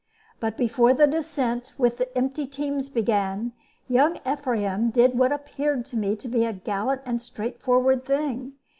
But 0.39 0.57
before 0.57 0.95
the 0.95 1.05
descent 1.05 1.73
with 1.77 1.97
the 1.99 2.17
empty 2.17 2.47
teams 2.47 2.89
began, 2.89 3.51
young 3.87 4.17
Ephraim 4.27 4.89
did 4.89 5.15
what 5.15 5.31
appeared 5.31 5.85
to 5.85 5.95
me 5.95 6.15
to 6.15 6.27
be 6.27 6.43
a 6.43 6.53
gallant 6.53 7.03
and 7.05 7.21
straightforward 7.21 8.03
thing. 8.03 8.53